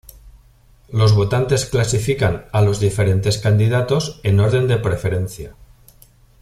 Los 0.89 1.13
votantes 1.13 1.67
clasifican 1.67 2.47
a 2.53 2.61
los 2.63 2.79
diferentes 2.79 3.37
candidatos 3.37 4.19
en 4.23 4.39
orden 4.39 4.67
de 4.67 4.77
preferencia. 4.77 5.55